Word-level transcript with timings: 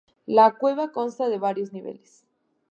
La 0.37 0.55
cueva 0.57 0.91
consta 0.91 1.29
de 1.29 1.37
varios 1.37 1.73
niveles. 1.73 2.25